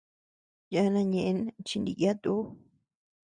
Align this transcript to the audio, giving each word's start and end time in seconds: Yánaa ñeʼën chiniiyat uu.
Yánaa 0.73 1.07
ñeʼën 1.11 1.39
chiniiyat 1.67 2.21
uu. 2.33 2.43